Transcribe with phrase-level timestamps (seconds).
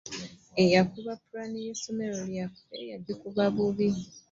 [0.63, 3.87] Eyakuba ppulaani ye ssomero lyaffe, yajikuba bubi.